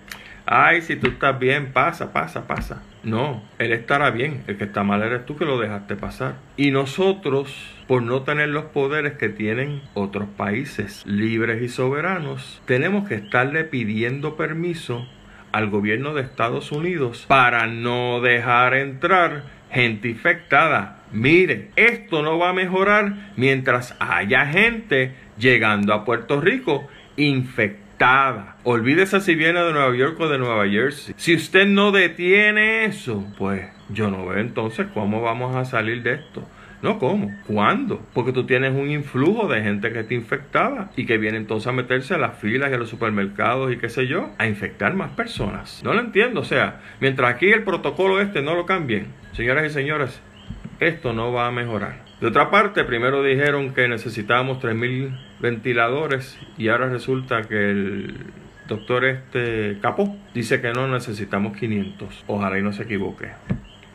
[0.45, 2.82] ay, si tú estás bien, pasa, pasa, pasa.
[3.04, 6.36] No, él estará bien, el que está mal eres tú que lo dejaste pasar.
[6.56, 7.54] Y nosotros,
[7.86, 13.66] por no tener los poderes que tienen otros países libres y soberanos, tenemos que estarle
[13.66, 15.06] pidiendo permiso
[15.52, 21.00] al gobierno de Estados Unidos para no dejar entrar gente infectada.
[21.12, 26.88] Mire, esto no va a mejorar mientras haya gente llegando a Puerto Rico
[27.18, 27.83] infectada.
[28.63, 31.16] Olvídese si viene de Nueva York o de Nueva Jersey.
[31.18, 36.16] Si usted no detiene eso, pues yo no veo entonces cómo vamos a salir de
[36.16, 36.46] esto.
[36.82, 37.34] No, ¿cómo?
[37.48, 38.06] ¿Cuándo?
[38.13, 41.72] Porque tú tienes un influjo de gente que está infectada y que viene entonces a
[41.72, 45.12] meterse a las filas y a los supermercados y qué sé yo, a infectar más
[45.12, 45.82] personas.
[45.86, 46.42] No lo entiendo.
[46.42, 50.22] O sea, mientras aquí el protocolo este no lo cambien, señoras y señores,
[50.82, 52.04] esto no va a mejorar.
[52.21, 58.15] De otra parte, primero dijeron que necesitábamos 3.000 ventiladores y ahora resulta que el
[58.67, 62.23] doctor este Capó dice que no necesitamos 500.
[62.28, 63.32] Ojalá y no se equivoque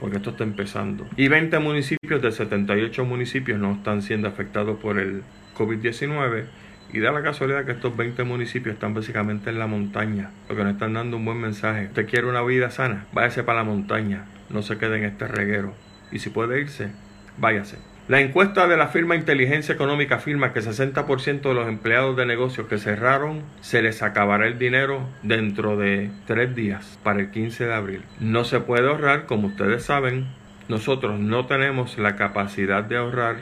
[0.01, 1.07] porque esto está empezando.
[1.17, 5.23] Y 20 municipios de 78 municipios no están siendo afectados por el
[5.57, 6.45] COVID-19.
[6.91, 10.65] Y da la casualidad que estos 20 municipios están básicamente en la montaña, lo que
[10.65, 11.87] nos están dando un buen mensaje.
[11.87, 15.75] Usted quiere una vida sana, váyase para la montaña, no se quede en este reguero.
[16.11, 16.91] Y si puede irse,
[17.37, 17.77] váyase.
[18.09, 22.67] La encuesta de la firma Inteligencia Económica afirma que 60% de los empleados de negocios
[22.67, 27.75] que cerraron se les acabará el dinero dentro de tres días, para el 15 de
[27.75, 28.03] abril.
[28.19, 30.27] No se puede ahorrar, como ustedes saben,
[30.71, 33.37] nosotros no tenemos la capacidad de ahorrar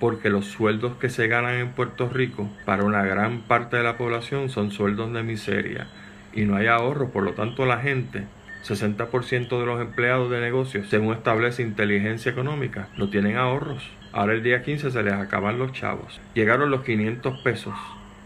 [0.00, 3.98] porque los sueldos que se ganan en Puerto Rico para una gran parte de la
[3.98, 5.88] población son sueldos de miseria
[6.32, 8.24] y no hay ahorro, por lo tanto la gente
[8.66, 13.88] 60% de los empleados de negocios, según establece inteligencia económica, no tienen ahorros.
[14.16, 16.22] Ahora el día 15 se les acaban los chavos.
[16.32, 17.74] Llegaron los 500 pesos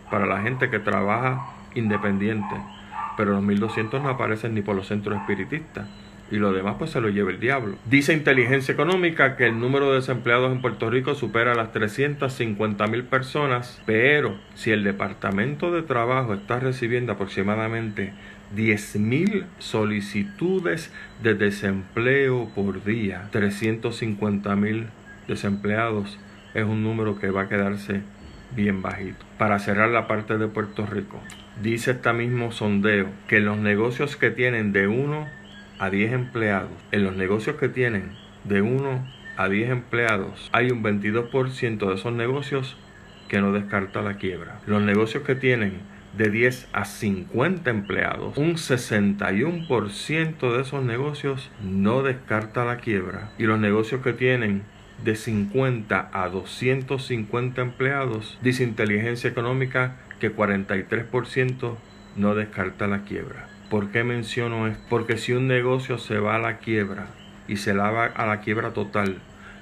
[0.09, 2.55] para la gente que trabaja independiente,
[3.16, 5.88] pero los 1200 no aparecen ni por los centros espiritistas.
[6.31, 7.74] Y lo demás pues se lo lleva el diablo.
[7.87, 13.03] Dice inteligencia económica que el número de desempleados en Puerto Rico supera las 350 mil
[13.03, 18.12] personas, pero si el Departamento de Trabajo está recibiendo aproximadamente
[18.55, 24.87] 10.000 solicitudes de desempleo por día, 350.000
[25.30, 26.18] desempleados
[26.54, 28.02] es un número que va a quedarse
[28.54, 29.24] bien bajito.
[29.38, 31.20] Para cerrar la parte de Puerto Rico,
[31.62, 35.26] dice este mismo sondeo que los negocios que tienen de 1
[35.78, 38.10] a 10 empleados, en los negocios que tienen
[38.44, 42.76] de 1 a 10 empleados, hay un 22% de esos negocios
[43.28, 44.60] que no descarta la quiebra.
[44.66, 45.78] Los negocios que tienen
[46.18, 53.30] de 10 a 50 empleados, un 61% de esos negocios no descarta la quiebra.
[53.38, 54.64] Y los negocios que tienen
[55.04, 61.76] de 50 a 250 empleados, dice inteligencia económica que 43%
[62.16, 63.48] no descarta la quiebra.
[63.70, 64.82] ¿Por qué menciono esto?
[64.88, 67.06] Porque si un negocio se va a la quiebra
[67.48, 69.18] y se va a la quiebra total,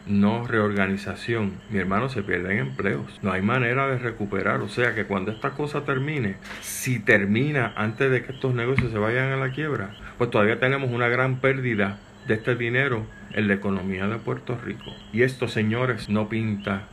[0.06, 3.18] no reorganización, mi hermano, se pierden empleos.
[3.22, 4.62] No hay manera de recuperar.
[4.62, 8.98] O sea que cuando esta cosa termine, si termina antes de que estos negocios se
[8.98, 13.54] vayan a la quiebra, pues todavía tenemos una gran pérdida de este dinero en la
[13.54, 14.92] economía de Puerto Rico.
[15.12, 16.88] Y esto, señores, no pinta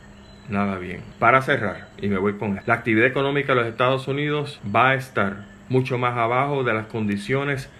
[0.48, 1.02] nada bien.
[1.18, 4.94] Para cerrar, y me voy con la actividad económica de los Estados Unidos va a
[4.94, 7.70] estar mucho más abajo de las condiciones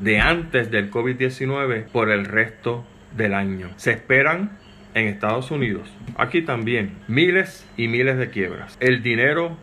[0.00, 2.84] de antes del COVID-19 por el resto
[3.16, 3.70] del año.
[3.76, 4.58] Se esperan
[4.94, 8.76] en Estados Unidos, aquí también, miles y miles de quiebras.
[8.80, 9.56] El dinero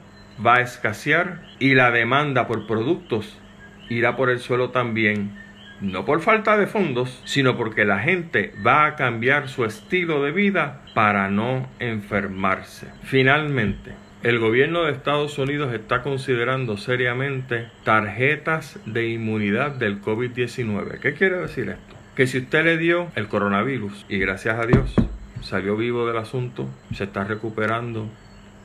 [0.46, 3.38] va a escasear y la demanda por productos
[3.90, 5.43] irá por el suelo también
[5.84, 10.32] no por falta de fondos, sino porque la gente va a cambiar su estilo de
[10.32, 12.88] vida para no enfermarse.
[13.04, 13.92] Finalmente,
[14.24, 21.00] el gobierno de Estados Unidos está considerando seriamente tarjetas de inmunidad del COVID-19.
[21.00, 21.96] ¿Qué quiere decir esto?
[22.16, 24.96] Que si usted le dio el coronavirus y gracias a Dios
[25.42, 28.08] salió vivo del asunto, se está recuperando,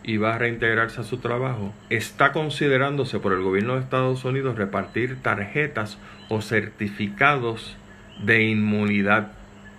[0.08, 4.56] y va a reintegrarse a su trabajo, está considerándose por el gobierno de Estados Unidos
[4.56, 5.98] repartir tarjetas
[6.30, 7.76] o certificados
[8.18, 9.32] de inmunidad,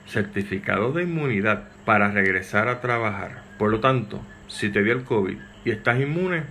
[0.07, 3.41] certificados de inmunidad para regresar a trabajar.
[3.57, 6.43] Por lo tanto, si te dio el COVID y estás inmune,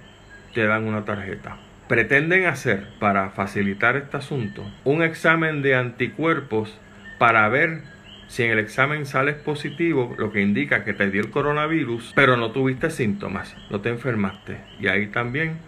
[0.54, 1.56] te dan una tarjeta.
[1.86, 6.76] Pretenden hacer, para facilitar este asunto, un examen de anticuerpos
[7.20, 7.82] para ver
[8.28, 12.36] si en el examen sales positivo, lo que indica que te dio el coronavirus, pero
[12.36, 14.58] no tuviste síntomas, no te enfermaste.
[14.78, 15.58] Y ahí también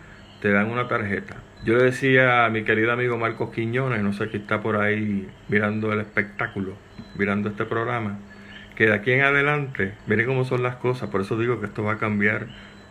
[0.41, 1.37] te dan una tarjeta.
[1.65, 5.29] Yo le decía a mi querido amigo Marcos Quiñones, no sé quién está por ahí
[5.49, 6.75] mirando el espectáculo,
[7.17, 8.19] mirando este programa,
[8.77, 11.83] que de aquí en adelante, miren cómo son las cosas, por eso digo que esto
[11.83, 12.47] va a cambiar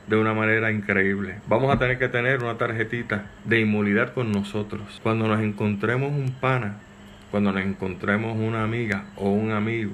[0.07, 1.35] de una manera increíble.
[1.47, 4.99] Vamos a tener que tener una tarjetita de inmunidad con nosotros.
[5.03, 6.77] Cuando nos encontremos un pana
[7.31, 9.91] cuando nos encontremos una amiga o un amigo,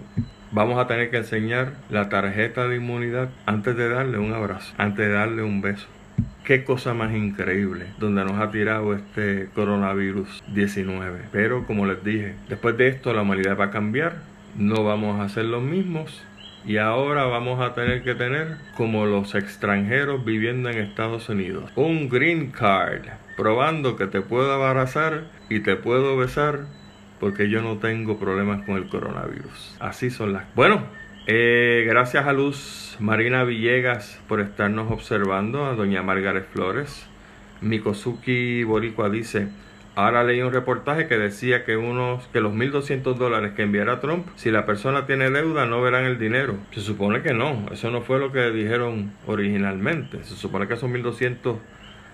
[0.52, 5.08] vamos a tener que enseñar la tarjeta de inmunidad antes de darle un abrazo, antes
[5.08, 5.88] de darle un beso.
[6.46, 11.24] Qué cosa más increíble donde nos ha tirado este coronavirus 19.
[11.32, 14.18] Pero como les dije, después de esto la humanidad va a cambiar,
[14.56, 16.24] no vamos a ser los mismos
[16.66, 22.10] Y ahora vamos a tener que tener, como los extranjeros viviendo en Estados Unidos, un
[22.10, 23.04] green card,
[23.38, 26.62] probando que te puedo abrazar y te puedo besar
[27.26, 29.78] porque yo no tengo problemas con el coronavirus.
[29.80, 30.44] Así son las...
[30.54, 30.84] Bueno,
[31.26, 37.08] eh, gracias a Luz Marina Villegas por estarnos observando, a doña Margaret Flores.
[37.62, 39.48] Mikosuki Boricua dice,
[39.96, 44.28] Ahora leí un reportaje que decía que unos que los 1.200 dólares que enviará Trump,
[44.36, 46.58] si la persona tiene deuda, no verán el dinero.
[46.76, 47.66] Se supone que no.
[47.72, 50.24] Eso no fue lo que dijeron originalmente.
[50.26, 51.56] Se supone que son 1.200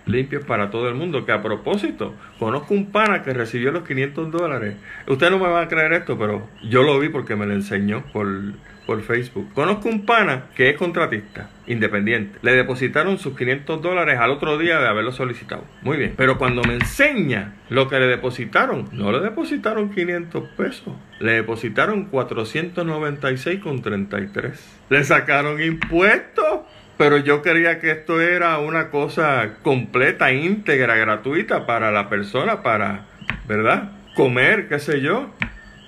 [0.05, 1.25] limpios para todo el mundo.
[1.25, 4.75] Que a propósito, conozco un pana que recibió los 500 dólares.
[5.07, 8.03] Usted no me va a creer esto, pero yo lo vi porque me lo enseñó
[8.13, 8.27] por
[8.85, 9.51] por Facebook.
[9.53, 12.39] Conozco un pana que es contratista, independiente.
[12.41, 15.65] Le depositaron sus 500 dólares al otro día de haberlo solicitado.
[15.81, 16.13] Muy bien.
[16.17, 20.93] Pero cuando me enseña lo que le depositaron, no le depositaron 500 pesos.
[21.19, 24.53] Le depositaron 496,33.
[24.89, 26.61] Le sacaron impuestos.
[27.01, 33.07] Pero yo quería que esto era una cosa completa, íntegra, gratuita para la persona, para,
[33.47, 33.93] ¿verdad?
[34.13, 35.31] Comer, qué sé yo.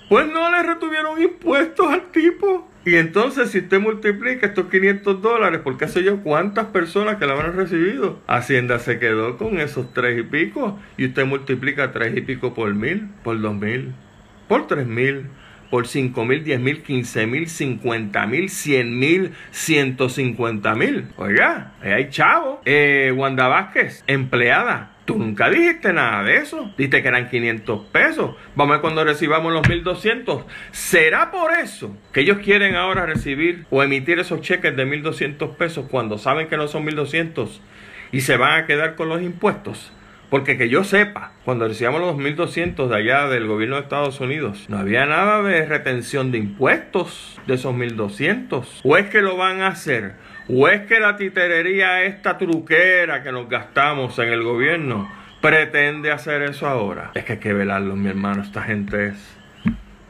[0.09, 2.67] Pues no le retuvieron impuestos al tipo.
[2.83, 7.27] Y entonces si usted multiplica estos 500 dólares por qué sé yo cuántas personas que
[7.27, 12.17] la habrán recibido, Hacienda se quedó con esos tres y pico y usted multiplica tres
[12.17, 13.93] y pico por mil, por dos mil,
[14.47, 15.27] por tres mil,
[15.73, 21.07] por cinco mil, diez mil, quince mil, cincuenta mil, cien mil, ciento cincuenta mil.
[21.17, 22.61] Oiga, ahí hay chavo.
[22.63, 26.71] Eh, Wanda Vázquez, empleada Tú nunca dijiste nada de eso.
[26.77, 28.35] Dijiste que eran 500 pesos.
[28.53, 30.45] Vamos a ver cuando recibamos los 1200.
[30.71, 35.87] ¿Será por eso que ellos quieren ahora recibir o emitir esos cheques de 1200 pesos
[35.89, 37.61] cuando saben que no son 1200
[38.11, 39.91] y se van a quedar con los impuestos?
[40.33, 44.65] Porque que yo sepa, cuando recibamos los 1200 de allá del gobierno de Estados Unidos,
[44.67, 48.81] no había nada de retención de impuestos de esos 1200.
[48.83, 50.13] ¿O es que lo van a hacer
[50.49, 55.07] ¿O es que la titerería, esta truquera que nos gastamos en el gobierno,
[55.39, 57.11] pretende hacer eso ahora?
[57.13, 58.41] Es que hay que velarlo, mi hermano.
[58.41, 59.37] Esta gente es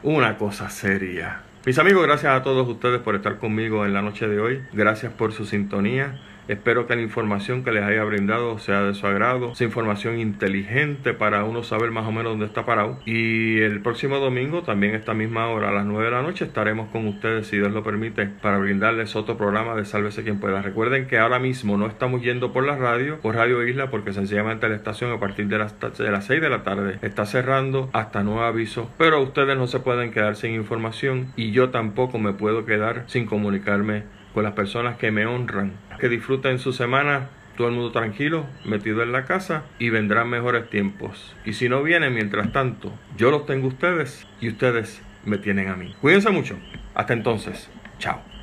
[0.02, 1.42] una cosa seria.
[1.66, 4.62] Mis amigos, gracias a todos ustedes por estar conmigo en la noche de hoy.
[4.72, 6.18] Gracias por su sintonía.
[6.48, 11.14] Espero que la información que les haya brindado sea de su agrado, sea información inteligente
[11.14, 12.98] para uno saber más o menos dónde está parado.
[13.06, 16.90] Y el próximo domingo, también esta misma hora, a las 9 de la noche, estaremos
[16.90, 20.62] con ustedes, si Dios lo permite, para brindarles otro programa de Sálvese quien pueda.
[20.62, 24.68] Recuerden que ahora mismo no estamos yendo por la radio, por Radio Isla, porque sencillamente
[24.68, 28.22] la estación a partir de las, de las 6 de la tarde está cerrando hasta
[28.22, 28.90] nuevo aviso.
[28.98, 33.26] Pero ustedes no se pueden quedar sin información y yo tampoco me puedo quedar sin
[33.26, 34.04] comunicarme
[34.34, 35.72] con las personas que me honran.
[35.98, 40.68] Que disfruten su semana, todo el mundo tranquilo, metido en la casa y vendrán mejores
[40.68, 41.34] tiempos.
[41.44, 45.76] Y si no vienen, mientras tanto, yo los tengo ustedes y ustedes me tienen a
[45.76, 45.94] mí.
[46.00, 46.58] Cuídense mucho.
[46.94, 47.70] Hasta entonces.
[47.98, 48.33] Chao.